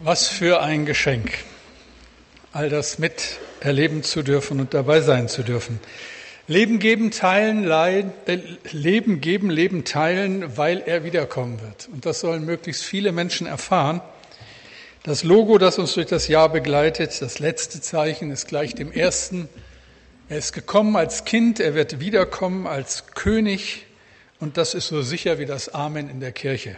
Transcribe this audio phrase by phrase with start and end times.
[0.00, 1.32] Was für ein Geschenk,
[2.52, 5.80] all das miterleben zu dürfen und dabei sein zu dürfen.
[6.46, 8.38] Leben geben, teilen, leid, äh,
[8.72, 11.88] Leben geben, Leben teilen, weil er wiederkommen wird.
[11.90, 14.02] Und das sollen möglichst viele Menschen erfahren.
[15.02, 19.48] Das Logo, das uns durch das Jahr begleitet, das letzte Zeichen ist gleich dem ersten.
[20.28, 23.86] Er ist gekommen als Kind, er wird wiederkommen als König
[24.40, 26.76] und das ist so sicher wie das Amen in der Kirche.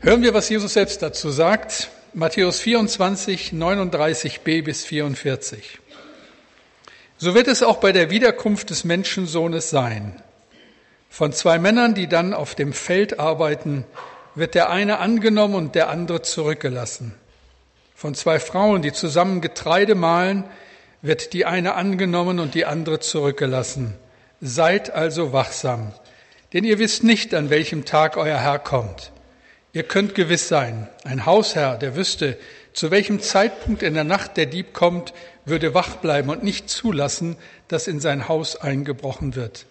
[0.00, 1.88] Hören wir, was Jesus selbst dazu sagt.
[2.12, 5.78] Matthäus 24, 39b bis 44.
[7.16, 10.22] So wird es auch bei der Wiederkunft des Menschensohnes sein.
[11.08, 13.84] Von zwei Männern, die dann auf dem Feld arbeiten,
[14.34, 17.14] wird der eine angenommen und der andere zurückgelassen.
[17.94, 20.44] Von zwei Frauen, die zusammen Getreide mahlen,
[21.00, 23.94] wird die eine angenommen und die andere zurückgelassen.
[24.42, 25.92] Seid also wachsam,
[26.52, 29.10] denn ihr wisst nicht, an welchem Tag euer Herr kommt.
[29.76, 32.38] Ihr könnt gewiss sein, ein Hausherr, der wüsste,
[32.72, 35.12] zu welchem Zeitpunkt in der Nacht der Dieb kommt,
[35.44, 37.36] würde wach bleiben und nicht zulassen,
[37.68, 39.66] dass in sein Haus eingebrochen wird.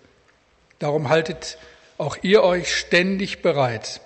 [0.77, 1.57] Darum haltet
[1.97, 3.99] auch ihr euch ständig bereit,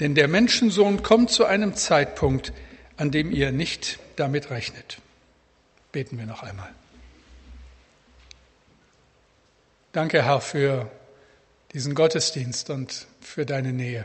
[0.00, 2.52] denn der Menschensohn kommt zu einem Zeitpunkt,
[2.96, 4.98] an dem ihr nicht damit rechnet.
[5.92, 6.74] Beten wir noch einmal.
[9.92, 10.90] Danke, Herr, für
[11.74, 14.04] diesen Gottesdienst und für deine Nähe.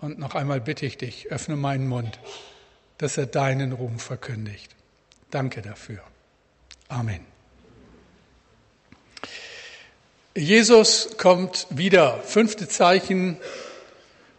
[0.00, 2.20] Und noch einmal bitte ich dich, öffne meinen Mund,
[2.98, 4.74] dass er deinen Ruhm verkündigt.
[5.30, 6.00] Danke dafür.
[6.88, 7.20] Amen.
[10.36, 12.20] Jesus kommt wieder.
[12.22, 13.38] Fünfte Zeichen,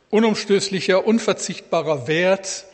[0.10, 2.66] unumstößlicher, unverzichtbarer Wert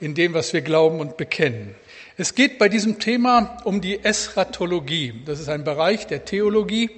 [0.00, 1.76] in dem, was wir glauben und bekennen.
[2.16, 5.22] Es geht bei diesem Thema um die Eschatologie.
[5.24, 6.90] Das ist ein Bereich der Theologie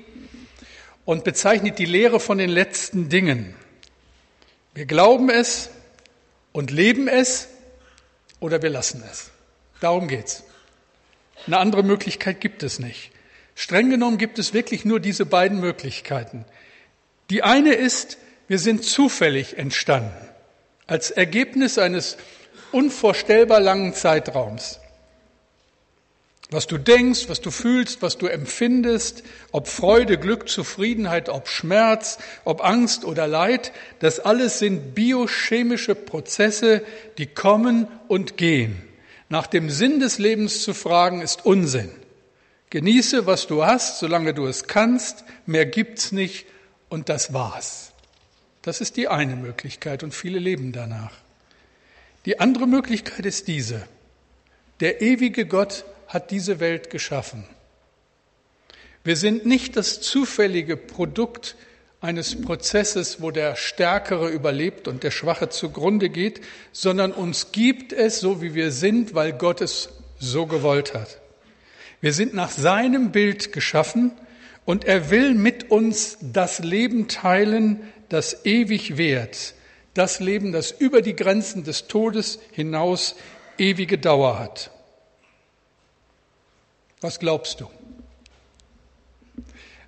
[1.04, 3.54] und bezeichnet die Lehre von den letzten Dingen.
[4.74, 5.70] Wir glauben es
[6.52, 7.48] und leben es
[8.40, 9.30] oder wir lassen es.
[9.80, 10.44] Darum geht's.
[11.46, 13.10] Eine andere Möglichkeit gibt es nicht.
[13.54, 16.44] Streng genommen gibt es wirklich nur diese beiden Möglichkeiten.
[17.30, 18.18] Die eine ist,
[18.48, 20.28] wir sind zufällig entstanden,
[20.86, 22.16] als Ergebnis eines
[22.72, 24.80] unvorstellbar langen Zeitraums
[26.54, 29.22] was du denkst, was du fühlst, was du empfindest,
[29.52, 36.82] ob Freude, Glück, Zufriedenheit, ob Schmerz, ob Angst oder Leid, das alles sind biochemische Prozesse,
[37.18, 38.82] die kommen und gehen.
[39.28, 41.90] Nach dem Sinn des Lebens zu fragen, ist Unsinn.
[42.70, 46.46] Genieße, was du hast, solange du es kannst, mehr gibt's nicht
[46.88, 47.92] und das war's.
[48.62, 51.12] Das ist die eine Möglichkeit und viele leben danach.
[52.24, 53.86] Die andere Möglichkeit ist diese.
[54.80, 57.44] Der ewige Gott hat diese Welt geschaffen.
[59.02, 61.56] Wir sind nicht das zufällige Produkt
[62.00, 66.40] eines Prozesses, wo der Stärkere überlebt und der Schwache zugrunde geht,
[66.72, 71.18] sondern uns gibt es so, wie wir sind, weil Gott es so gewollt hat.
[72.00, 74.12] Wir sind nach seinem Bild geschaffen
[74.64, 79.54] und er will mit uns das Leben teilen, das ewig währt,
[79.94, 83.16] das Leben, das über die Grenzen des Todes hinaus
[83.58, 84.70] ewige Dauer hat.
[87.04, 87.66] Was glaubst du?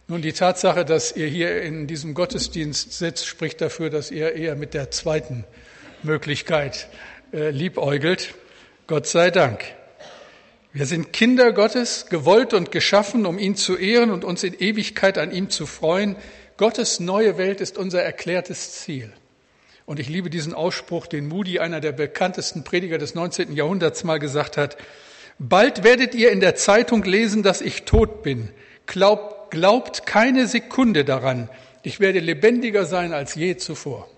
[0.06, 4.54] Nun, die Tatsache, dass ihr hier in diesem Gottesdienst sitzt, spricht dafür, dass ihr eher
[4.54, 5.44] mit der zweiten
[6.02, 6.90] Möglichkeit
[7.32, 8.34] äh, liebäugelt.
[8.86, 9.64] Gott sei Dank.
[10.74, 15.16] Wir sind Kinder Gottes, gewollt und geschaffen, um ihn zu ehren und uns in Ewigkeit
[15.16, 16.16] an ihm zu freuen.
[16.58, 19.10] Gottes neue Welt ist unser erklärtes Ziel.
[19.86, 23.54] Und ich liebe diesen Ausspruch, den Moody, einer der bekanntesten Prediger des 19.
[23.54, 24.76] Jahrhunderts, mal gesagt hat.
[25.38, 28.48] Bald werdet ihr in der Zeitung lesen, dass ich tot bin.
[28.86, 31.50] Glaubt, glaubt keine Sekunde daran.
[31.82, 34.08] Ich werde lebendiger sein als je zuvor.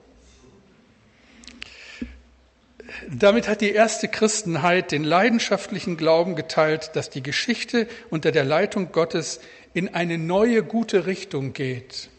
[3.11, 8.93] Damit hat die erste Christenheit den leidenschaftlichen Glauben geteilt, dass die Geschichte unter der Leitung
[8.93, 9.41] Gottes
[9.75, 12.11] in eine neue gute Richtung geht.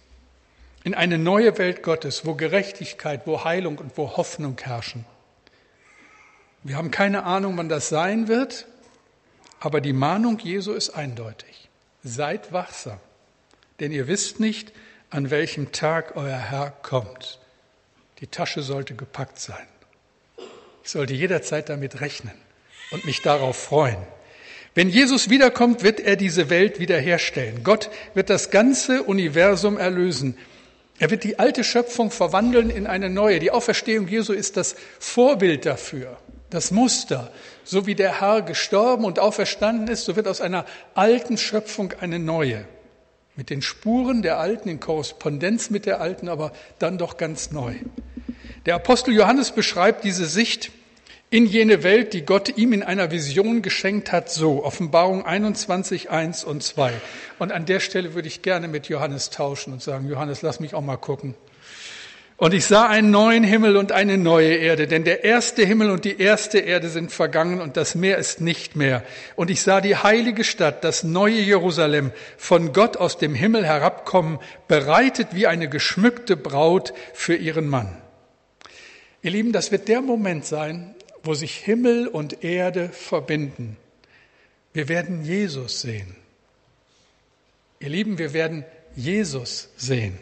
[0.83, 5.05] In eine neue Welt Gottes, wo Gerechtigkeit, wo Heilung und wo Hoffnung herrschen.
[6.63, 8.67] Wir haben keine Ahnung, wann das sein wird.
[9.59, 11.69] Aber die Mahnung Jesu ist eindeutig.
[12.03, 12.99] Seid wachsam,
[13.79, 14.71] denn ihr wisst nicht,
[15.09, 17.39] an welchem Tag euer Herr kommt.
[18.19, 19.67] Die Tasche sollte gepackt sein.
[20.83, 22.33] Ich sollte jederzeit damit rechnen
[22.91, 23.97] und mich darauf freuen.
[24.75, 27.63] Wenn Jesus wiederkommt, wird er diese Welt wiederherstellen.
[27.63, 30.37] Gott wird das ganze Universum erlösen.
[30.99, 33.39] Er wird die alte Schöpfung verwandeln in eine neue.
[33.39, 36.17] Die Auferstehung Jesu ist das Vorbild dafür,
[36.49, 37.31] das Muster.
[37.63, 40.65] So wie der Herr gestorben und auferstanden ist, so wird aus einer
[40.95, 42.65] alten Schöpfung eine neue.
[43.35, 47.75] Mit den Spuren der alten, in Korrespondenz mit der alten, aber dann doch ganz neu.
[48.65, 50.71] Der Apostel Johannes beschreibt diese Sicht
[51.29, 54.63] in jene Welt, die Gott ihm in einer Vision geschenkt hat, so.
[54.63, 56.91] Offenbarung 21, 1 und 2.
[57.37, 60.73] Und an der Stelle würde ich gerne mit Johannes tauschen und sagen, Johannes, lass mich
[60.73, 61.35] auch mal gucken.
[62.39, 66.05] Und ich sah einen neuen Himmel und eine neue Erde, denn der erste Himmel und
[66.05, 69.03] die erste Erde sind vergangen und das Meer ist nicht mehr.
[69.35, 74.39] Und ich sah die heilige Stadt, das neue Jerusalem, von Gott aus dem Himmel herabkommen,
[74.69, 78.01] bereitet wie eine geschmückte Braut für ihren Mann.
[79.21, 83.75] Ihr Lieben, das wird der Moment sein, wo sich Himmel und Erde verbinden.
[84.71, 86.15] Wir werden Jesus sehen.
[87.81, 88.63] Ihr Lieben, wir werden
[88.95, 90.17] Jesus sehen,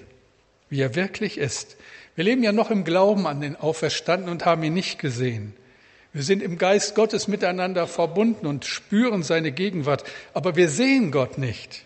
[0.71, 1.76] wie er wirklich ist.
[2.17, 5.53] Wir leben ja noch im Glauben an den Auferstanden und haben ihn nicht gesehen.
[6.13, 10.03] Wir sind im Geist Gottes miteinander verbunden und spüren seine Gegenwart,
[10.33, 11.85] aber wir sehen Gott nicht.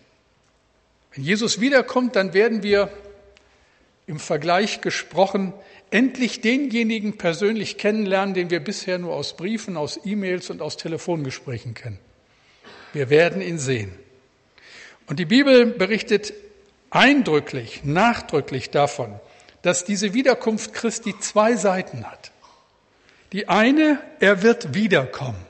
[1.14, 2.88] Wenn Jesus wiederkommt, dann werden wir
[4.06, 5.52] im Vergleich gesprochen
[5.90, 11.74] endlich denjenigen persönlich kennenlernen, den wir bisher nur aus Briefen, aus E-Mails und aus Telefongesprächen
[11.74, 11.98] kennen.
[12.94, 13.92] Wir werden ihn sehen.
[15.06, 16.32] Und die Bibel berichtet
[16.88, 19.20] eindrücklich, nachdrücklich davon,
[19.62, 22.32] dass diese Wiederkunft Christi zwei Seiten hat.
[23.32, 25.46] Die eine, er wird wiederkommen.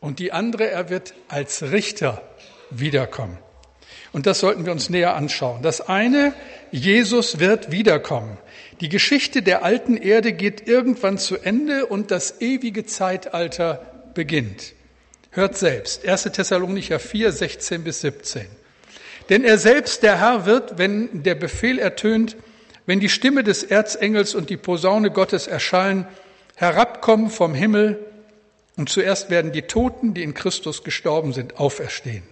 [0.00, 2.22] Und die andere, er wird als Richter
[2.70, 3.38] wiederkommen.
[4.12, 5.62] Und das sollten wir uns näher anschauen.
[5.62, 6.34] Das eine,
[6.70, 8.38] Jesus wird wiederkommen.
[8.80, 14.74] Die Geschichte der alten Erde geht irgendwann zu Ende und das ewige Zeitalter beginnt.
[15.30, 16.24] Hört selbst, 1.
[16.24, 18.46] Thessalonicher 4, 16 bis 17.
[19.28, 22.36] Denn er selbst, der Herr, wird, wenn der Befehl ertönt,
[22.88, 26.06] wenn die Stimme des Erzengels und die Posaune Gottes erschallen,
[26.56, 28.02] herabkommen vom Himmel
[28.78, 32.22] und zuerst werden die Toten, die in Christus gestorben sind, auferstehen.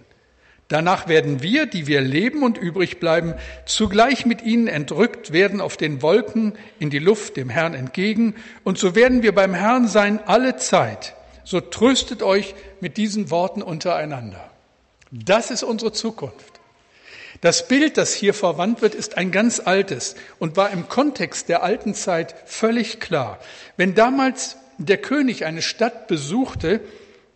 [0.67, 3.35] Danach werden wir, die wir leben und übrig bleiben,
[3.67, 8.33] zugleich mit ihnen entrückt werden auf den Wolken in die Luft dem Herrn entgegen,
[8.63, 11.13] und so werden wir beim Herrn sein alle Zeit.
[11.43, 14.49] So tröstet euch mit diesen Worten untereinander.
[15.11, 16.56] Das ist unsere Zukunft.
[17.41, 21.63] Das Bild, das hier verwandt wird, ist ein ganz altes und war im Kontext der
[21.63, 23.39] alten Zeit völlig klar.
[23.75, 26.81] Wenn damals der König eine Stadt besuchte,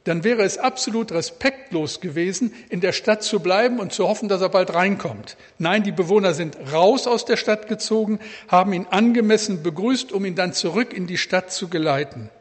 [0.04, 4.42] dann wäre es absolut respektlos gewesen, in der Stadt zu bleiben und zu hoffen, dass
[4.42, 5.38] er bald reinkommt.
[5.60, 10.36] Nein, die Bewohner sind raus aus der Stadt gezogen, haben ihn angemessen begrüßt, um ihn
[10.36, 12.32] dann zurück in die Stadt zu geleiten.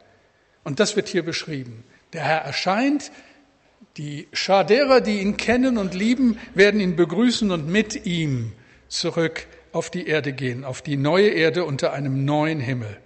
[0.63, 1.83] Und das wird hier beschrieben.
[2.13, 3.11] Der Herr erscheint,
[3.97, 8.53] die Schar derer, die ihn kennen und lieben, werden ihn begrüßen und mit ihm
[8.87, 12.97] zurück auf die Erde gehen, auf die neue Erde unter einem neuen Himmel.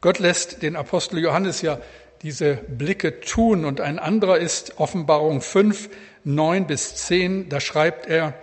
[0.00, 1.80] Gott lässt den Apostel Johannes ja
[2.22, 5.90] diese Blicke tun und ein anderer ist Offenbarung 5,
[6.24, 7.48] 9 bis 10.
[7.48, 8.34] Da schreibt er,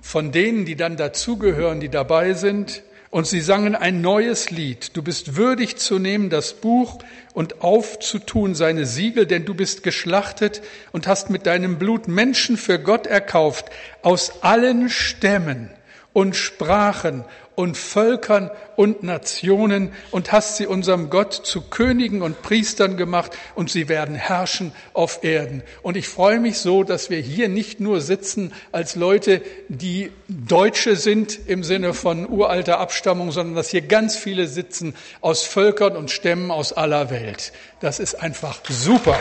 [0.00, 4.96] von denen, die dann dazugehören, die dabei sind, und sie sangen ein neues Lied.
[4.96, 6.98] Du bist würdig zu nehmen das Buch
[7.32, 10.62] und aufzutun seine Siegel, denn du bist geschlachtet
[10.92, 13.66] und hast mit deinem Blut Menschen für Gott erkauft
[14.02, 15.70] aus allen Stämmen
[16.18, 17.22] und Sprachen
[17.54, 23.70] und Völkern und Nationen und hast sie unserem Gott zu Königen und Priestern gemacht und
[23.70, 25.62] sie werden herrschen auf Erden.
[25.80, 30.96] Und ich freue mich so, dass wir hier nicht nur sitzen als Leute, die Deutsche
[30.96, 36.10] sind im Sinne von uralter Abstammung, sondern dass hier ganz viele sitzen aus Völkern und
[36.10, 37.52] Stämmen aus aller Welt.
[37.78, 39.16] Das ist einfach super.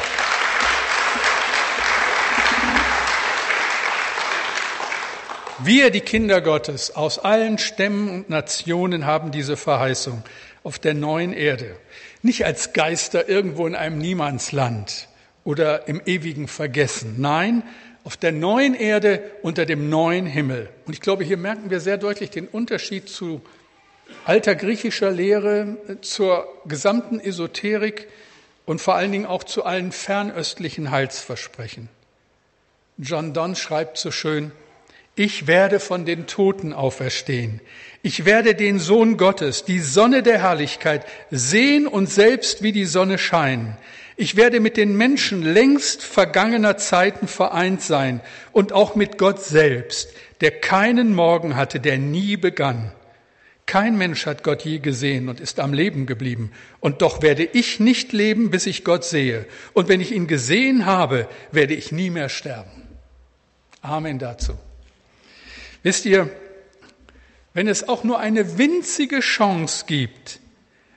[5.63, 10.21] Wir, die Kinder Gottes, aus allen Stämmen und Nationen haben diese Verheißung
[10.63, 11.75] auf der neuen Erde.
[12.21, 15.07] Nicht als Geister irgendwo in einem Niemandsland
[15.43, 17.15] oder im ewigen Vergessen.
[17.17, 17.63] Nein,
[18.03, 20.69] auf der neuen Erde unter dem neuen Himmel.
[20.85, 23.41] Und ich glaube, hier merken wir sehr deutlich den Unterschied zu
[24.25, 28.07] alter griechischer Lehre, zur gesamten Esoterik
[28.67, 31.89] und vor allen Dingen auch zu allen fernöstlichen Heilsversprechen.
[32.99, 34.51] John Donne schreibt so schön,
[35.17, 37.59] ich werde von den Toten auferstehen.
[38.03, 43.17] Ich werde den Sohn Gottes, die Sonne der Herrlichkeit, sehen und selbst wie die Sonne
[43.17, 43.75] scheinen.
[44.15, 48.21] Ich werde mit den Menschen längst vergangener Zeiten vereint sein
[48.51, 52.91] und auch mit Gott selbst, der keinen Morgen hatte, der nie begann.
[53.65, 56.51] Kein Mensch hat Gott je gesehen und ist am Leben geblieben.
[56.79, 59.45] Und doch werde ich nicht leben, bis ich Gott sehe.
[59.73, 62.83] Und wenn ich ihn gesehen habe, werde ich nie mehr sterben.
[63.81, 64.53] Amen dazu.
[65.83, 66.29] Wisst ihr,
[67.53, 70.39] wenn es auch nur eine winzige Chance gibt,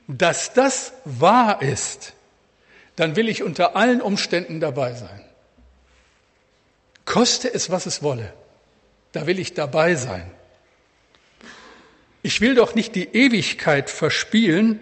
[0.07, 2.13] dass das wahr ist,
[2.95, 5.21] dann will ich unter allen Umständen dabei sein.
[7.05, 8.33] Koste es, was es wolle,
[9.11, 10.29] da will ich dabei sein.
[12.23, 14.79] Ich will doch nicht die Ewigkeit verspielen,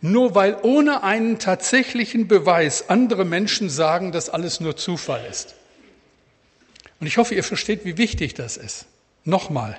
[0.00, 5.54] nur weil ohne einen tatsächlichen Beweis andere Menschen sagen, dass alles nur Zufall ist.
[7.00, 8.86] Und ich hoffe, ihr versteht, wie wichtig das ist.
[9.24, 9.78] Nochmal,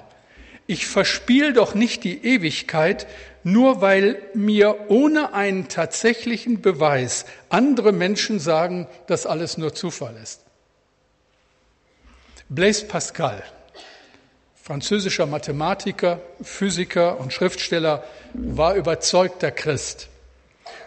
[0.68, 3.08] ich verspiel doch nicht die Ewigkeit,
[3.44, 10.42] nur weil mir ohne einen tatsächlichen Beweis andere Menschen sagen, dass alles nur Zufall ist.
[12.50, 13.44] Blaise Pascal,
[14.62, 18.04] französischer Mathematiker, Physiker und Schriftsteller,
[18.34, 20.10] war überzeugter Christ.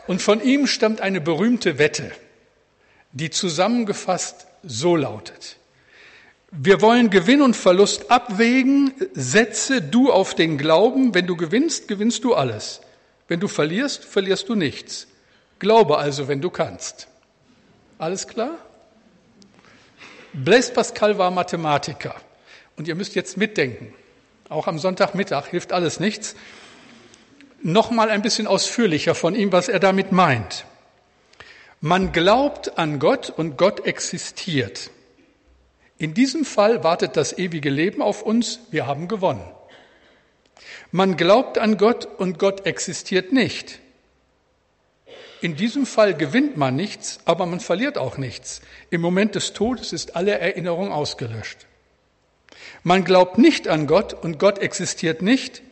[0.06, 2.12] Und von ihm stammt eine berühmte Wette,
[3.12, 5.56] die zusammengefasst so lautet.
[6.54, 8.92] Wir wollen Gewinn und Verlust abwägen.
[9.14, 11.14] Setze du auf den Glauben.
[11.14, 12.82] Wenn du gewinnst, gewinnst du alles.
[13.26, 15.06] Wenn du verlierst, verlierst du nichts.
[15.58, 17.08] Glaube also, wenn du kannst.
[17.96, 18.58] Alles klar?
[20.34, 22.14] Blaise Pascal war Mathematiker.
[22.76, 23.94] Und ihr müsst jetzt mitdenken.
[24.50, 26.36] Auch am Sonntagmittag hilft alles nichts.
[27.62, 30.66] Nochmal ein bisschen ausführlicher von ihm, was er damit meint.
[31.80, 34.90] Man glaubt an Gott und Gott existiert.
[36.02, 39.48] In diesem Fall wartet das ewige Leben auf uns, wir haben gewonnen.
[40.90, 43.78] Man glaubt an Gott und Gott existiert nicht.
[45.42, 48.62] In diesem Fall gewinnt man nichts, aber man verliert auch nichts.
[48.90, 51.68] Im Moment des Todes ist alle Erinnerung ausgelöscht.
[52.82, 55.62] Man glaubt nicht an Gott und Gott existiert nicht.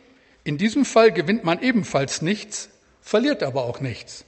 [0.45, 2.69] In diesem Fall gewinnt man ebenfalls nichts,
[3.01, 4.23] verliert aber auch nichts.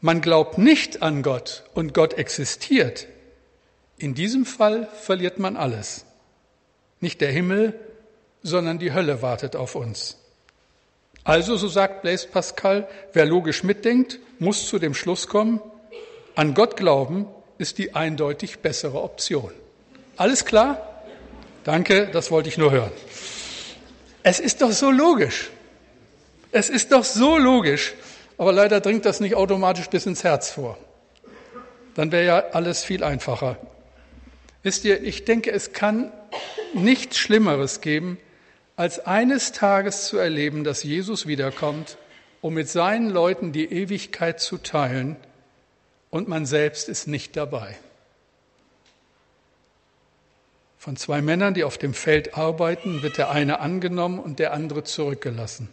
[0.00, 3.06] Man glaubt nicht an Gott und Gott existiert.
[3.98, 6.04] In diesem Fall verliert man alles.
[7.00, 7.78] Nicht der Himmel,
[8.42, 10.16] sondern die Hölle wartet auf uns.
[11.24, 15.60] Also, so sagt Blaise Pascal, wer logisch mitdenkt, muss zu dem Schluss kommen,
[16.36, 17.26] an Gott glauben
[17.58, 19.50] ist die eindeutig bessere Option.
[20.16, 21.02] Alles klar?
[21.64, 22.92] Danke, das wollte ich nur hören.
[24.22, 25.50] Es ist doch so logisch.
[26.52, 27.94] Es ist doch so logisch.
[28.36, 30.78] Aber leider dringt das nicht automatisch bis ins Herz vor.
[31.94, 33.58] Dann wäre ja alles viel einfacher.
[34.62, 36.12] Wisst ihr, ich denke, es kann
[36.74, 38.18] nichts Schlimmeres geben,
[38.76, 41.98] als eines Tages zu erleben, dass Jesus wiederkommt,
[42.40, 45.16] um mit seinen Leuten die Ewigkeit zu teilen
[46.10, 47.76] und man selbst ist nicht dabei.
[50.78, 54.84] Von zwei Männern, die auf dem Feld arbeiten, wird der eine angenommen und der andere
[54.84, 55.68] zurückgelassen.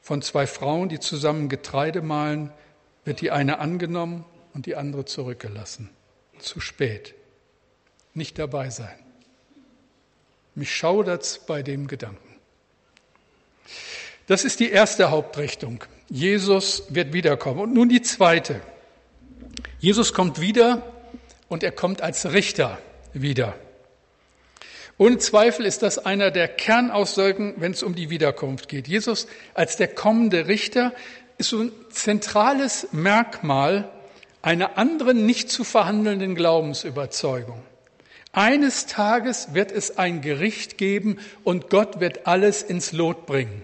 [0.00, 2.52] Von zwei Frauen, die zusammen Getreide mahlen,
[3.04, 5.90] wird die eine angenommen und die andere zurückgelassen.
[6.38, 7.17] Zu spät
[8.18, 8.98] nicht dabei sein.
[10.54, 12.28] Mich schaudert's bei dem Gedanken.
[14.26, 15.84] Das ist die erste Hauptrichtung.
[16.10, 17.60] Jesus wird wiederkommen.
[17.60, 18.60] Und nun die zweite.
[19.78, 20.82] Jesus kommt wieder
[21.48, 22.78] und er kommt als Richter
[23.14, 23.54] wieder.
[24.98, 28.88] Ohne Zweifel ist das einer der Kernaussagen, wenn es um die Wiederkunft geht.
[28.88, 30.92] Jesus als der kommende Richter
[31.38, 33.88] ist so ein zentrales Merkmal
[34.42, 37.62] einer anderen nicht zu verhandelnden Glaubensüberzeugung.
[38.32, 43.62] Eines Tages wird es ein Gericht geben und Gott wird alles ins Lot bringen.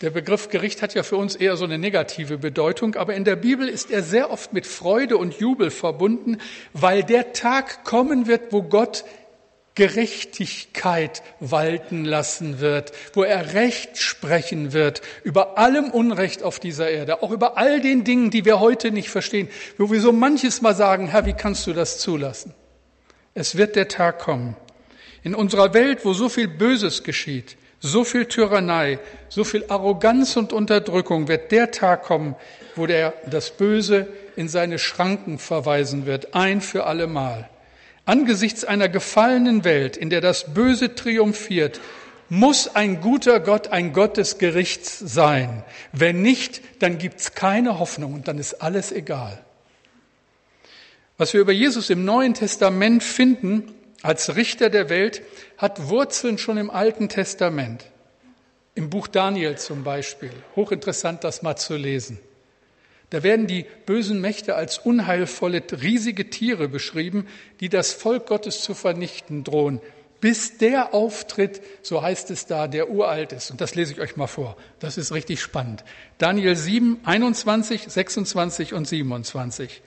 [0.00, 3.36] Der Begriff Gericht hat ja für uns eher so eine negative Bedeutung, aber in der
[3.36, 6.38] Bibel ist er sehr oft mit Freude und Jubel verbunden,
[6.72, 9.04] weil der Tag kommen wird, wo Gott
[9.74, 17.22] Gerechtigkeit walten lassen wird, wo er Recht sprechen wird über allem Unrecht auf dieser Erde,
[17.22, 20.76] auch über all den Dingen, die wir heute nicht verstehen, wo wir so manches Mal
[20.76, 22.54] sagen, Herr, wie kannst du das zulassen?
[23.34, 24.56] Es wird der Tag kommen.
[25.24, 30.52] In unserer Welt, wo so viel Böses geschieht, so viel Tyrannei, so viel Arroganz und
[30.52, 32.36] Unterdrückung, wird der Tag kommen,
[32.76, 37.48] wo der das Böse in seine Schranken verweisen wird, ein für allemal.
[38.06, 41.80] Angesichts einer gefallenen Welt, in der das Böse triumphiert,
[42.28, 45.62] muss ein guter Gott ein Gott des Gerichts sein.
[45.92, 49.44] Wenn nicht, dann gibt's keine Hoffnung und dann ist alles egal.
[51.16, 55.22] Was wir über Jesus im Neuen Testament finden als Richter der Welt,
[55.56, 57.84] hat Wurzeln schon im Alten Testament.
[58.74, 60.32] Im Buch Daniel zum Beispiel.
[60.56, 62.18] Hochinteressant, das mal zu lesen.
[63.10, 67.26] Da werden die bösen Mächte als unheilvolle, riesige Tiere beschrieben,
[67.60, 69.80] die das Volk Gottes zu vernichten drohen,
[70.20, 73.50] bis der auftritt, so heißt es da, der uralt ist.
[73.50, 74.56] Und das lese ich euch mal vor.
[74.78, 75.84] Das ist richtig spannend.
[76.16, 79.82] Daniel 7, 21, 26 und 27.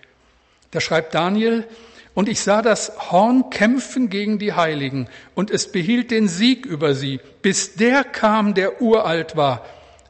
[0.70, 1.68] Da schreibt Daniel,
[2.14, 6.94] und ich sah das Horn kämpfen gegen die Heiligen, und es behielt den Sieg über
[6.94, 9.66] sie, bis der kam, der uralt war,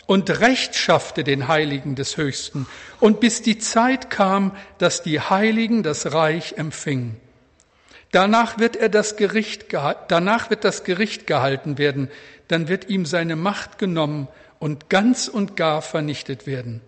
[0.08, 2.66] und Recht schaffte den Heiligen des Höchsten,
[3.00, 7.18] und bis die Zeit kam, dass die Heiligen das Reich empfingen.
[8.12, 9.66] Danach wird er das Gericht,
[10.08, 12.10] danach wird das Gericht gehalten werden.
[12.48, 16.82] Dann wird ihm seine Macht genommen und ganz und gar vernichtet werden.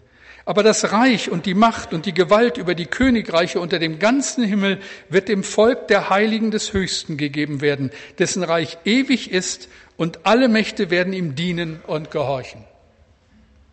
[0.45, 4.43] Aber das Reich und die Macht und die Gewalt über die Königreiche unter dem ganzen
[4.43, 10.25] Himmel wird dem Volk der Heiligen des Höchsten gegeben werden, dessen Reich ewig ist und
[10.25, 12.63] alle Mächte werden ihm dienen und gehorchen.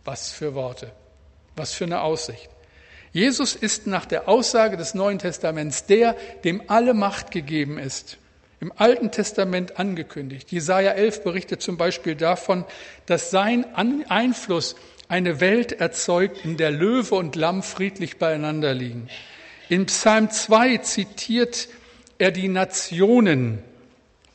[0.07, 0.91] Was für Worte,
[1.57, 2.49] was für eine Aussicht.
[3.13, 8.19] Jesus ist nach der Aussage des Neuen Testaments der, dem alle Macht gegeben ist.
[8.61, 10.51] Im Alten Testament angekündigt.
[10.51, 12.65] Jesaja 11 berichtet zum Beispiel davon,
[13.05, 14.77] dass sein Einfluss
[15.09, 19.09] eine Welt erzeugt, in der Löwe und Lamm friedlich beieinander liegen.
[19.69, 21.69] In Psalm 2 zitiert
[22.19, 23.59] er die Nationen,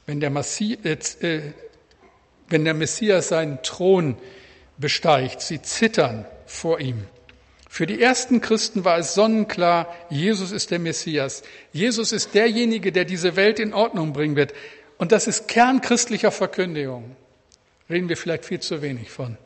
[0.05, 1.41] wenn der, äh,
[2.49, 4.17] wenn der Messias seinen Thron
[4.81, 5.41] besteigt.
[5.41, 7.05] Sie zittern vor ihm.
[7.69, 11.43] Für die ersten Christen war es sonnenklar, Jesus ist der Messias.
[11.71, 14.53] Jesus ist derjenige, der diese Welt in Ordnung bringen wird.
[14.97, 17.15] Und das ist Kern christlicher Verkündigung.
[17.89, 19.38] Reden wir vielleicht viel zu wenig von.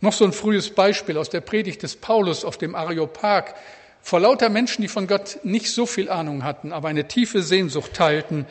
[0.00, 3.54] Noch so ein frühes Beispiel aus der Predigt des Paulus auf dem Areopag.
[4.02, 7.94] Vor lauter Menschen, die von Gott nicht so viel Ahnung hatten, aber eine tiefe Sehnsucht
[7.94, 8.44] teilten,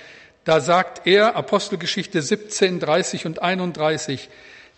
[0.46, 4.30] da sagt er, Apostelgeschichte 17, 30 und 31,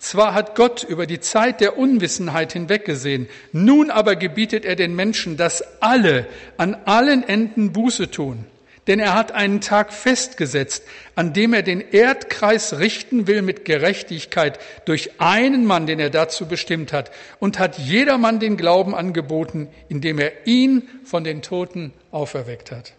[0.06, 5.36] zwar hat Gott über die Zeit der Unwissenheit hinweggesehen, nun aber gebietet er den Menschen,
[5.36, 8.46] dass alle an allen Enden Buße tun.
[8.88, 10.84] Denn er hat einen Tag festgesetzt,
[11.16, 16.48] an dem er den Erdkreis richten will mit Gerechtigkeit durch einen Mann, den er dazu
[16.48, 17.10] bestimmt hat,
[17.40, 22.94] und hat jedermann den Glauben angeboten, indem er ihn von den Toten auferweckt hat.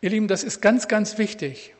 [0.00, 1.72] Ihr Lieben, das ist ganz, ganz wichtig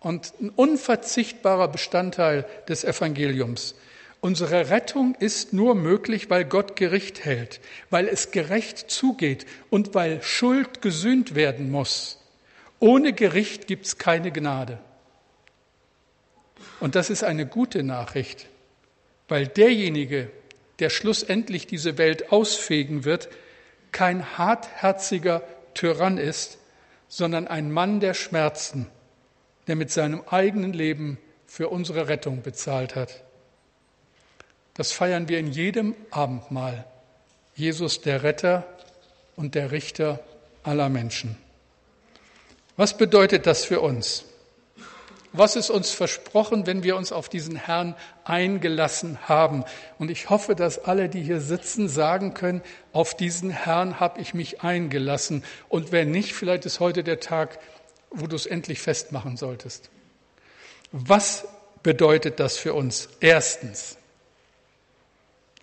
[0.00, 3.74] und ein unverzichtbarer Bestandteil des Evangeliums.
[4.20, 7.60] Unsere Rettung ist nur möglich, weil Gott Gericht hält,
[7.90, 12.20] weil es gerecht zugeht und weil Schuld gesühnt werden muss.
[12.80, 14.78] Ohne Gericht gibt es keine Gnade.
[16.80, 18.46] Und das ist eine gute Nachricht,
[19.28, 20.30] weil derjenige,
[20.78, 23.28] der schlussendlich diese Welt ausfegen wird,
[23.92, 25.42] kein hartherziger
[25.74, 26.58] Tyrann ist,
[27.08, 28.88] sondern ein Mann der Schmerzen,
[29.66, 33.22] der mit seinem eigenen Leben für unsere Rettung bezahlt hat.
[34.74, 36.84] Das feiern wir in jedem Abendmahl.
[37.54, 38.66] Jesus der Retter
[39.34, 40.20] und der Richter
[40.62, 41.36] aller Menschen.
[42.76, 44.24] Was bedeutet das für uns?
[45.32, 49.64] Was ist uns versprochen, wenn wir uns auf diesen Herrn eingelassen haben?
[49.98, 54.32] Und ich hoffe, dass alle, die hier sitzen, sagen können, auf diesen Herrn habe ich
[54.32, 55.44] mich eingelassen.
[55.68, 57.58] Und wenn nicht, vielleicht ist heute der Tag,
[58.16, 59.90] wo du es endlich festmachen solltest.
[60.92, 61.46] Was
[61.82, 63.08] bedeutet das für uns?
[63.20, 63.96] Erstens,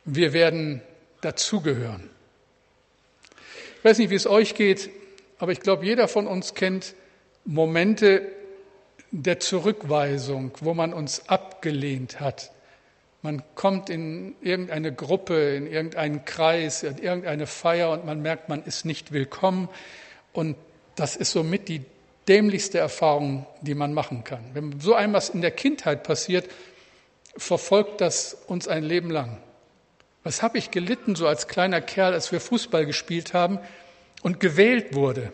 [0.06, 0.82] wir werden
[1.22, 2.10] dazugehören.
[3.80, 4.90] Ich weiß nicht, wie es euch geht,
[5.40, 6.94] aber ich glaube, jeder von uns kennt
[7.46, 8.30] Momente
[9.12, 12.52] der Zurückweisung, wo man uns abgelehnt hat.
[13.22, 18.64] Man kommt in irgendeine Gruppe, in irgendeinen Kreis, in irgendeine Feier und man merkt, man
[18.64, 19.70] ist nicht willkommen.
[20.34, 20.58] Und
[20.96, 21.86] das ist somit die
[22.28, 24.44] dämlichste Erfahrung, die man machen kann.
[24.54, 26.50] Wenn so etwas in der Kindheit passiert,
[27.36, 29.38] verfolgt das uns ein Leben lang.
[30.24, 33.60] Was habe ich gelitten, so als kleiner Kerl, als wir Fußball gespielt haben
[34.22, 35.34] und gewählt wurde?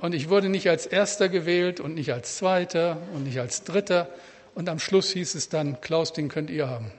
[0.00, 4.08] Und ich wurde nicht als Erster gewählt und nicht als Zweiter und nicht als Dritter.
[4.54, 6.92] Und am Schluss hieß es dann, Klaus, den könnt ihr haben.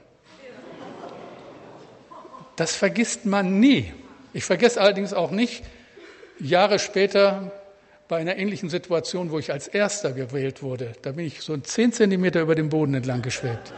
[2.56, 3.92] Das vergisst man nie.
[4.34, 5.62] Ich vergesse allerdings auch nicht,
[6.40, 7.52] Jahre später
[8.08, 11.92] bei einer ähnlichen Situation, wo ich als Erster gewählt wurde, da bin ich so zehn
[11.92, 13.72] Zentimeter über dem Boden entlang geschwebt.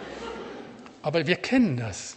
[1.02, 2.16] Aber wir kennen das.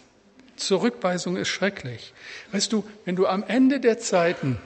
[0.56, 2.14] Zurückweisung ist schrecklich.
[2.52, 4.58] Weißt du, wenn du am Ende der Zeiten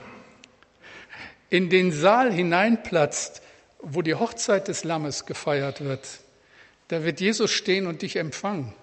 [1.49, 3.41] in den Saal hineinplatzt,
[3.81, 6.07] wo die Hochzeit des Lammes gefeiert wird,
[6.87, 8.73] da wird Jesus stehen und dich empfangen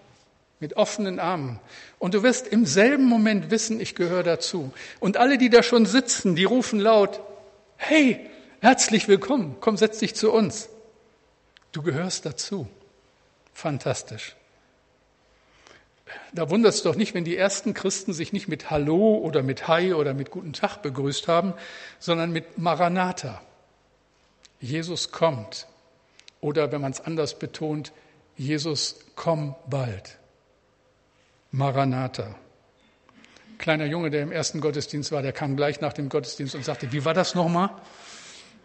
[0.60, 1.60] mit offenen Armen.
[1.98, 4.72] Und du wirst im selben Moment wissen, ich gehöre dazu.
[5.00, 7.20] Und alle, die da schon sitzen, die rufen laut,
[7.76, 8.28] hey,
[8.60, 10.68] herzlich willkommen, komm, setz dich zu uns.
[11.72, 12.68] Du gehörst dazu.
[13.52, 14.36] Fantastisch.
[16.32, 19.68] Da wundert es doch nicht, wenn die ersten Christen sich nicht mit Hallo oder mit
[19.68, 21.54] Hi oder mit Guten Tag begrüßt haben,
[21.98, 23.40] sondern mit Maranatha.
[24.60, 25.66] Jesus kommt.
[26.40, 27.92] Oder wenn man es anders betont,
[28.36, 30.18] Jesus, komm bald.
[31.50, 32.34] Maranatha.
[33.58, 36.92] Kleiner Junge, der im ersten Gottesdienst war, der kam gleich nach dem Gottesdienst und sagte,
[36.92, 37.70] wie war das nochmal?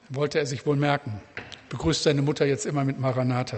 [0.10, 1.22] Wollte er sich wohl merken.
[1.70, 3.58] Begrüßt seine Mutter jetzt immer mit Maranatha.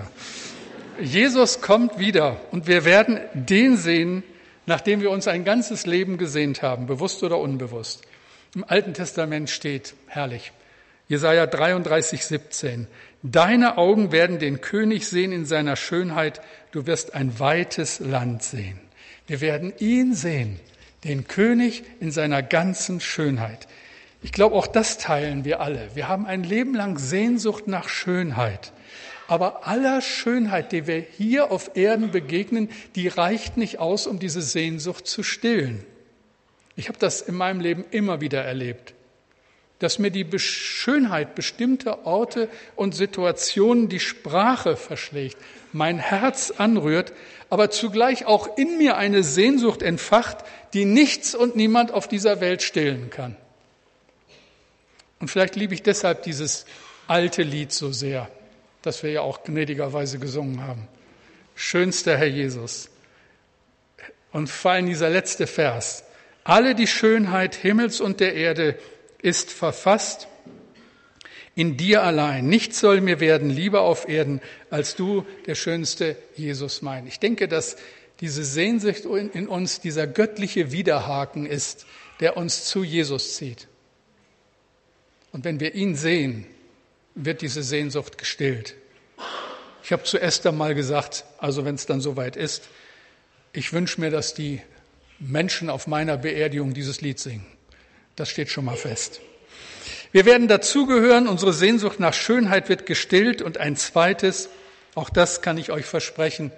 [1.01, 4.23] Jesus kommt wieder und wir werden den sehen,
[4.65, 8.03] nachdem wir uns ein ganzes Leben gesehnt haben, bewusst oder unbewusst.
[8.53, 10.53] Im Alten Testament steht, herrlich,
[11.07, 12.87] Jesaja 33, 17.
[13.21, 16.41] Deine Augen werden den König sehen in seiner Schönheit.
[16.71, 18.79] Du wirst ein weites Land sehen.
[19.27, 20.59] Wir werden ihn sehen,
[21.03, 23.67] den König in seiner ganzen Schönheit.
[24.21, 25.89] Ich glaube, auch das teilen wir alle.
[25.93, 28.71] Wir haben ein Leben lang Sehnsucht nach Schönheit.
[29.27, 34.41] Aber aller Schönheit, die wir hier auf Erden begegnen, die reicht nicht aus, um diese
[34.41, 35.83] Sehnsucht zu stillen.
[36.75, 38.95] Ich habe das in meinem Leben immer wieder erlebt
[39.79, 45.37] dass mir die Schönheit bestimmter Orte und Situationen die Sprache verschlägt,
[45.73, 47.13] mein Herz anrührt,
[47.49, 50.37] aber zugleich auch in mir eine Sehnsucht entfacht,
[50.73, 53.35] die nichts und niemand auf dieser Welt stillen kann.
[55.19, 56.65] Und vielleicht liebe ich deshalb dieses
[57.07, 58.29] alte Lied so sehr,
[58.81, 60.87] das wir ja auch gnädigerweise gesungen haben.
[61.55, 62.89] Schönster Herr Jesus.
[64.31, 66.03] Und vor allem dieser letzte Vers.
[66.43, 68.77] Alle die Schönheit Himmels und der Erde
[69.25, 70.27] ist verfasst,
[71.55, 72.47] in dir allein.
[72.47, 77.07] Nichts soll mir werden lieber auf Erden, als du, der schönste Jesus mein.
[77.07, 77.77] Ich denke, dass
[78.19, 81.87] diese Sehnsucht in uns dieser göttliche Widerhaken ist,
[82.19, 83.67] der uns zu Jesus zieht.
[85.31, 86.45] Und wenn wir ihn sehen,
[87.15, 88.75] wird diese Sehnsucht gestillt.
[89.83, 92.67] Ich habe zuerst einmal gesagt, also wenn es dann soweit ist,
[93.53, 94.61] ich wünsche mir, dass die
[95.19, 97.54] Menschen auf meiner Beerdigung dieses Lied singen.
[98.15, 99.21] Das steht schon mal fest.
[100.11, 104.49] Wir werden dazugehören, unsere Sehnsucht nach Schönheit wird gestillt und ein zweites,
[104.95, 106.51] auch das kann ich euch versprechen,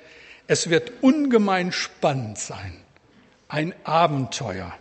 [0.45, 2.73] es wird ungemein spannend sein.
[3.49, 4.73] Ein Abenteuer.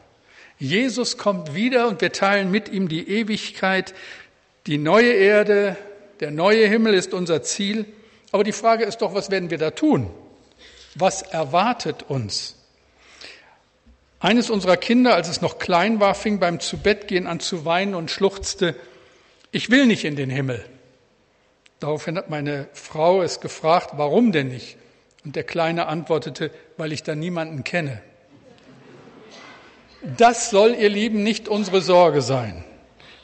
[0.58, 3.94] Jesus kommt wieder und wir teilen mit ihm die Ewigkeit.
[4.66, 5.76] Die neue Erde,
[6.20, 7.84] der neue Himmel ist unser Ziel.
[8.32, 10.10] Aber die Frage ist doch, was werden wir da tun?
[10.94, 12.56] Was erwartet uns?
[14.26, 18.10] Eines unserer Kinder, als es noch klein war, fing beim Zubettgehen an zu weinen und
[18.10, 18.74] schluchzte,
[19.52, 20.64] ich will nicht in den Himmel.
[21.78, 24.78] Daraufhin hat meine Frau es gefragt, warum denn nicht?
[25.24, 28.02] Und der Kleine antwortete, weil ich da niemanden kenne.
[30.16, 32.64] Das soll, ihr Lieben, nicht unsere Sorge sein.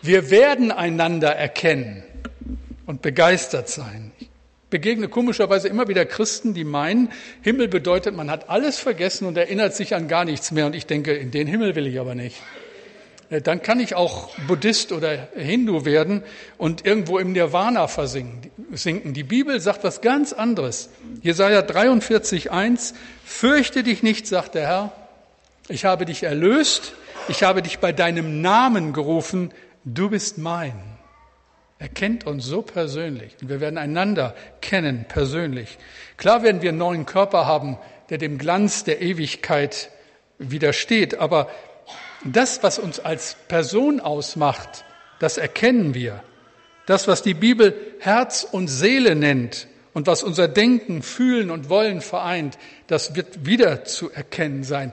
[0.03, 2.05] Wir werden einander erkennen
[2.87, 4.13] und begeistert sein
[4.73, 9.77] begegne komischerweise immer wieder Christen, die meinen, Himmel bedeutet, man hat alles vergessen und erinnert
[9.77, 10.67] sich an gar nichts mehr.
[10.67, 12.43] Und ich denke, in den Himmel will ich aber nicht.
[13.31, 16.25] Äh, dann kann ich auch Buddhist oder Hindu werden
[16.59, 19.15] und irgendwo im Nirvana versinken.
[19.15, 20.89] Die Bibel sagt was ganz anderes.
[21.21, 22.95] Jesaja 43, 1.
[23.25, 24.93] Fürchte dich nicht, sagt der Herr.
[25.69, 26.95] Ich habe dich erlöst.
[27.29, 29.53] Ich habe dich bei deinem Namen gerufen.
[29.85, 30.92] Du bist mein.
[31.83, 35.79] Er kennt uns so persönlich und wir werden einander kennen persönlich.
[36.17, 37.77] Klar werden wir einen neuen Körper haben,
[38.09, 39.91] der dem Glanz der Ewigkeit
[40.39, 41.51] widersteht, aber
[42.25, 44.85] das, was uns als Person ausmacht,
[45.19, 46.23] das erkennen wir.
[46.87, 52.01] Das, was die Bibel Herz und Seele nennt und was unser Denken, Fühlen und Wollen
[52.01, 54.93] vereint, das wird wieder zu erkennen sein.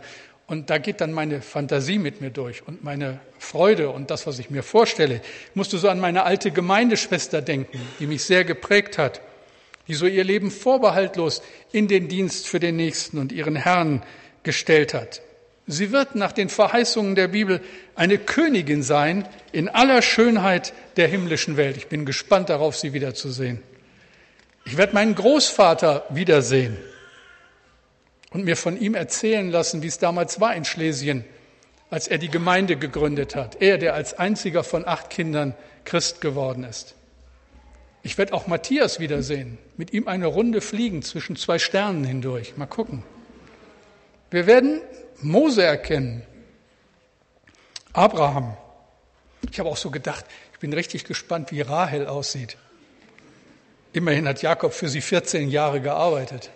[0.49, 4.39] Und da geht dann meine Fantasie mit mir durch und meine Freude und das, was
[4.39, 5.21] ich mir vorstelle.
[5.49, 9.21] Ich musste so an meine alte Gemeindeschwester denken, die mich sehr geprägt hat,
[9.87, 14.01] die so ihr Leben vorbehaltlos in den Dienst für den Nächsten und ihren Herrn
[14.41, 15.21] gestellt hat.
[15.67, 17.61] Sie wird nach den Verheißungen der Bibel
[17.93, 21.77] eine Königin sein in aller Schönheit der himmlischen Welt.
[21.77, 23.61] Ich bin gespannt darauf, sie wiederzusehen.
[24.65, 26.75] Ich werde meinen Großvater wiedersehen
[28.31, 31.25] und mir von ihm erzählen lassen, wie es damals war in Schlesien,
[31.89, 33.61] als er die Gemeinde gegründet hat.
[33.61, 36.95] Er, der als einziger von acht Kindern Christ geworden ist.
[38.03, 42.55] Ich werde auch Matthias wiedersehen, mit ihm eine Runde fliegen zwischen zwei Sternen hindurch.
[42.55, 43.03] Mal gucken.
[44.31, 44.81] Wir werden
[45.21, 46.23] Mose erkennen,
[47.93, 48.55] Abraham.
[49.49, 52.57] Ich habe auch so gedacht, ich bin richtig gespannt, wie Rahel aussieht.
[53.91, 56.51] Immerhin hat Jakob für sie 14 Jahre gearbeitet.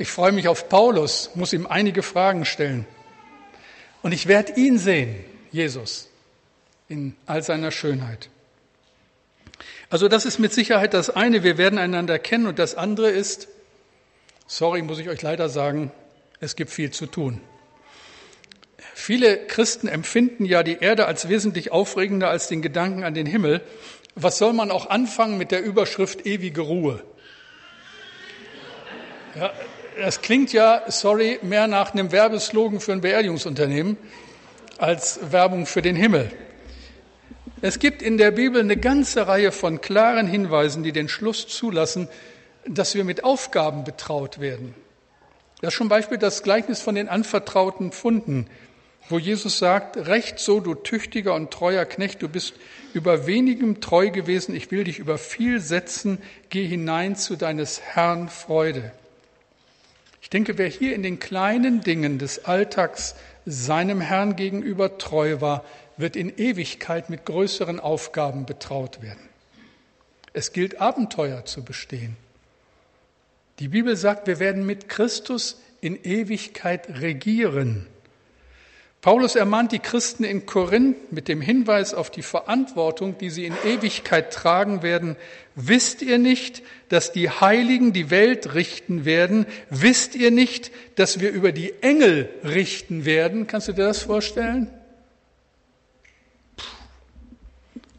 [0.00, 2.86] Ich freue mich auf Paulus, muss ihm einige Fragen stellen.
[4.00, 6.08] Und ich werde ihn sehen, Jesus,
[6.88, 8.30] in all seiner Schönheit.
[9.90, 13.48] Also das ist mit Sicherheit das eine, wir werden einander kennen und das andere ist,
[14.46, 15.92] sorry, muss ich euch leider sagen,
[16.40, 17.42] es gibt viel zu tun.
[18.94, 23.60] Viele Christen empfinden ja die Erde als wesentlich aufregender als den Gedanken an den Himmel.
[24.14, 27.04] Was soll man auch anfangen mit der Überschrift ewige Ruhe?
[29.34, 29.52] Ja,
[29.98, 33.96] das klingt ja, sorry, mehr nach einem Werbeslogan für ein Beerdigungsunternehmen
[34.78, 36.30] als Werbung für den Himmel.
[37.62, 42.08] Es gibt in der Bibel eine ganze Reihe von klaren Hinweisen, die den Schluss zulassen,
[42.66, 44.74] dass wir mit Aufgaben betraut werden.
[45.60, 48.46] Das ist zum Beispiel das Gleichnis von den anvertrauten Funden.
[49.08, 52.54] wo Jesus sagt, recht so, du tüchtiger und treuer Knecht, du bist
[52.94, 58.28] über wenigem treu gewesen, ich will dich über viel setzen, geh hinein zu deines Herrn
[58.28, 58.92] Freude.
[60.30, 63.16] Ich denke, wer hier in den kleinen Dingen des Alltags
[63.46, 65.64] seinem Herrn gegenüber treu war,
[65.96, 69.28] wird in Ewigkeit mit größeren Aufgaben betraut werden.
[70.32, 72.16] Es gilt Abenteuer zu bestehen.
[73.58, 77.88] Die Bibel sagt, wir werden mit Christus in Ewigkeit regieren.
[79.02, 83.54] Paulus ermahnt die Christen in Korinth mit dem Hinweis auf die Verantwortung, die sie in
[83.64, 85.16] Ewigkeit tragen werden.
[85.54, 89.46] Wisst ihr nicht, dass die Heiligen die Welt richten werden?
[89.70, 93.46] Wisst ihr nicht, dass wir über die Engel richten werden?
[93.46, 94.68] Kannst du dir das vorstellen?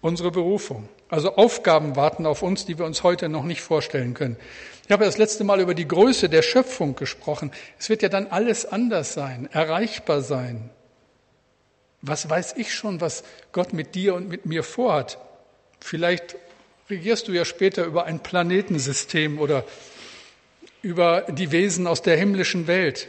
[0.01, 0.87] Unsere Berufung.
[1.09, 4.37] Also Aufgaben warten auf uns, die wir uns heute noch nicht vorstellen können.
[4.85, 7.51] Ich habe das letzte Mal über die Größe der Schöpfung gesprochen.
[7.79, 10.69] Es wird ja dann alles anders sein, erreichbar sein.
[12.01, 15.19] Was weiß ich schon, was Gott mit dir und mit mir vorhat?
[15.79, 16.35] Vielleicht
[16.89, 19.63] regierst du ja später über ein Planetensystem oder
[20.81, 23.07] über die Wesen aus der himmlischen Welt.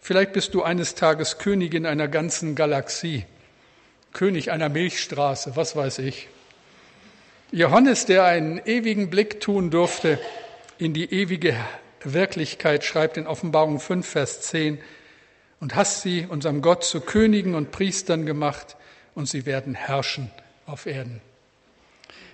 [0.00, 3.24] Vielleicht bist du eines Tages Königin einer ganzen Galaxie,
[4.12, 6.28] König einer Milchstraße, was weiß ich.
[7.52, 10.18] Johannes, der einen ewigen Blick tun durfte
[10.78, 11.54] in die ewige
[12.02, 14.80] Wirklichkeit, schreibt in Offenbarung 5, Vers 10,
[15.62, 18.76] und hast sie unserem Gott zu Königen und Priestern gemacht
[19.14, 20.28] und sie werden herrschen
[20.66, 21.20] auf Erden.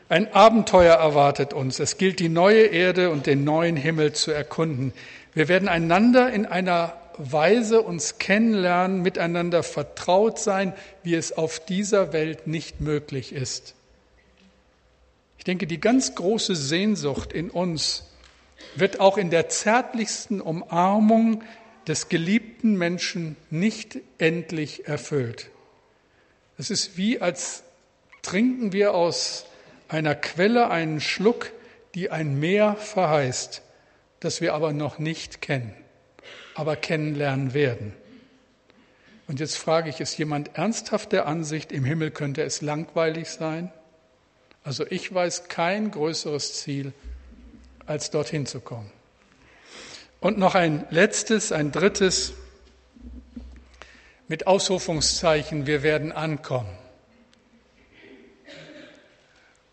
[0.08, 1.78] Ein Abenteuer erwartet uns.
[1.78, 4.94] Es gilt, die neue Erde und den neuen Himmel zu erkunden.
[5.34, 12.14] Wir werden einander in einer Weise uns kennenlernen, miteinander vertraut sein, wie es auf dieser
[12.14, 13.74] Welt nicht möglich ist.
[15.36, 18.04] Ich denke, die ganz große Sehnsucht in uns
[18.74, 21.42] wird auch in der zärtlichsten Umarmung
[21.88, 25.50] des geliebten Menschen nicht endlich erfüllt.
[26.58, 27.62] Es ist wie, als
[28.22, 29.46] trinken wir aus
[29.88, 31.50] einer Quelle einen Schluck,
[31.94, 33.62] die ein Meer verheißt,
[34.20, 35.72] das wir aber noch nicht kennen,
[36.54, 37.94] aber kennenlernen werden.
[39.26, 43.72] Und jetzt frage ich, ist jemand ernsthaft der Ansicht, im Himmel könnte es langweilig sein?
[44.64, 46.92] Also ich weiß kein größeres Ziel,
[47.86, 48.90] als dorthin zu kommen.
[50.20, 52.32] Und noch ein letztes, ein drittes
[54.26, 56.76] mit Ausrufungszeichen, wir werden ankommen.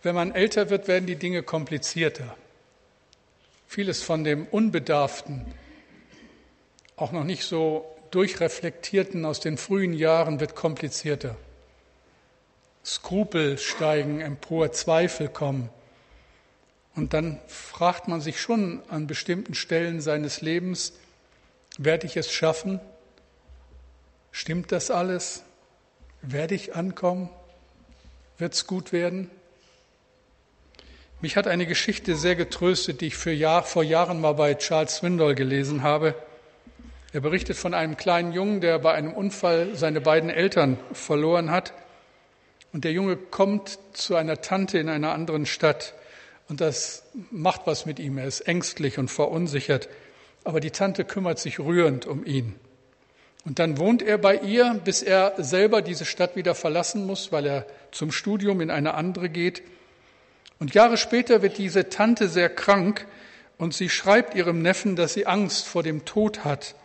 [0.03, 2.37] Wenn man älter wird, werden die Dinge komplizierter.
[3.67, 5.45] Vieles von dem Unbedarften,
[6.95, 11.35] auch noch nicht so durchreflektierten aus den frühen Jahren wird komplizierter.
[12.85, 15.69] Skrupel steigen empor, Zweifel kommen.
[16.95, 20.93] Und dann fragt man sich schon an bestimmten Stellen seines Lebens,
[21.77, 22.79] werde ich es schaffen?
[24.31, 25.43] Stimmt das alles?
[26.21, 27.29] Werde ich ankommen?
[28.37, 29.29] Wird es gut werden?
[31.21, 34.97] Mich hat eine Geschichte sehr getröstet, die ich für Jahr, vor Jahren mal bei Charles
[34.97, 36.15] Swindoll gelesen habe.
[37.13, 41.73] Er berichtet von einem kleinen Jungen, der bei einem Unfall seine beiden Eltern verloren hat.
[42.73, 45.93] Und der Junge kommt zu einer Tante in einer anderen Stadt.
[46.47, 48.17] Und das macht was mit ihm.
[48.17, 49.89] Er ist ängstlich und verunsichert.
[50.43, 52.55] Aber die Tante kümmert sich rührend um ihn.
[53.45, 57.45] Und dann wohnt er bei ihr, bis er selber diese Stadt wieder verlassen muss, weil
[57.45, 59.61] er zum Studium in eine andere geht.
[60.59, 63.05] Und Jahre später wird diese Tante sehr krank
[63.57, 66.75] und sie schreibt ihrem Neffen, dass sie Angst vor dem Tod hat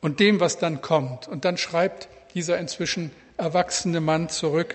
[0.00, 1.28] und dem, was dann kommt.
[1.28, 4.74] Und dann schreibt dieser inzwischen erwachsene Mann zurück.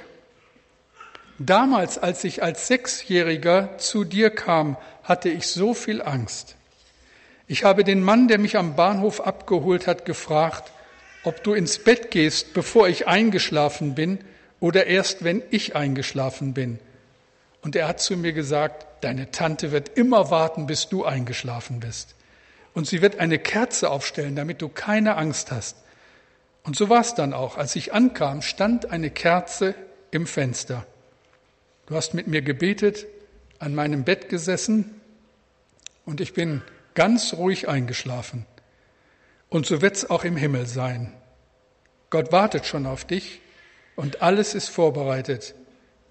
[1.38, 6.56] Damals, als ich als Sechsjähriger zu dir kam, hatte ich so viel Angst.
[7.48, 10.72] Ich habe den Mann, der mich am Bahnhof abgeholt hat, gefragt,
[11.24, 14.20] ob du ins Bett gehst, bevor ich eingeschlafen bin
[14.60, 16.80] oder erst, wenn ich eingeschlafen bin.
[17.62, 22.16] Und er hat zu mir gesagt, deine Tante wird immer warten, bis du eingeschlafen bist.
[22.74, 25.78] Und sie wird eine Kerze aufstellen, damit du keine Angst hast.
[26.64, 27.58] Und so war es dann auch.
[27.58, 29.76] Als ich ankam, stand eine Kerze
[30.12, 30.86] im Fenster.
[31.88, 33.06] Du hast mit mir gebetet,
[33.60, 35.00] an meinem Bett gesessen
[36.06, 36.62] und ich bin
[36.96, 38.46] ganz ruhig eingeschlafen.
[39.50, 41.14] Und so wird es auch im Himmel sein.
[42.10, 43.40] Gott wartet schon auf dich
[43.96, 45.54] und alles ist vorbereitet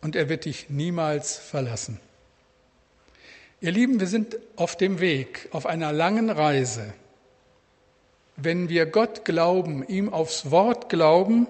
[0.01, 2.01] und er wird dich niemals verlassen.
[3.61, 6.93] Ihr Lieben, wir sind auf dem Weg, auf einer langen Reise.
[8.37, 11.47] Wenn wir Gott glauben, ihm aufs Wort glauben,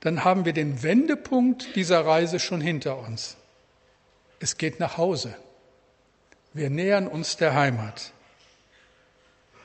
[0.00, 3.36] dann haben wir den Wendepunkt dieser Reise schon hinter uns.
[4.40, 5.34] Es geht nach Hause.
[6.52, 8.12] Wir nähern uns der Heimat.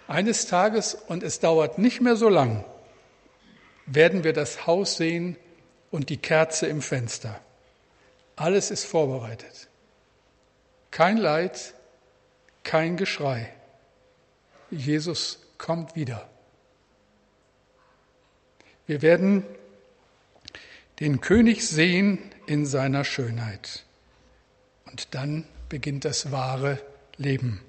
[0.08, 2.64] Eines Tages, und es dauert nicht mehr so lang,
[3.88, 5.38] werden wir das Haus sehen
[5.90, 7.40] und die Kerze im Fenster.
[8.36, 9.70] Alles ist vorbereitet.
[10.92, 11.74] Kein Leid,
[12.64, 13.52] kein Geschrei.
[14.70, 16.28] Jesus kommt wieder.
[18.88, 19.46] Wir werden
[21.00, 23.85] den König sehen in seiner Schönheit.
[24.86, 26.80] Und dann beginnt das wahre
[27.18, 27.62] Leben.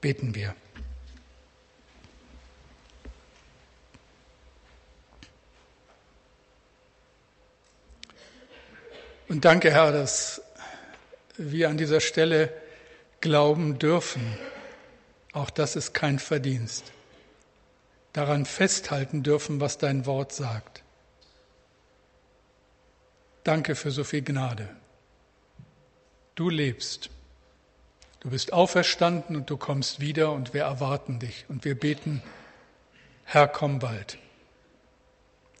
[0.00, 0.54] Beten wir.
[9.28, 10.42] Und danke, Herr, dass
[11.38, 12.52] wir an dieser Stelle
[13.22, 14.36] glauben dürfen.
[15.32, 16.92] Auch das ist kein Verdienst.
[18.12, 20.82] Daran festhalten dürfen, was dein Wort sagt.
[23.42, 24.68] Danke für so viel Gnade.
[26.34, 27.10] Du lebst.
[28.20, 31.44] Du bist auferstanden und du kommst wieder und wir erwarten dich.
[31.48, 32.22] Und wir beten,
[33.24, 34.18] Herr, komm bald.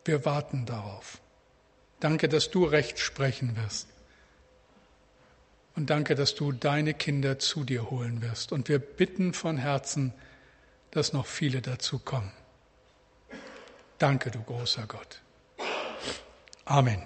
[0.04, 1.20] Wir warten darauf.
[2.00, 3.88] Danke, dass du Recht sprechen wirst.
[5.74, 8.52] Und danke, dass du deine Kinder zu dir holen wirst.
[8.52, 10.12] Und wir bitten von Herzen,
[10.90, 12.32] dass noch viele dazu kommen.
[13.98, 15.20] Danke, du großer Gott.
[16.64, 17.02] Amen.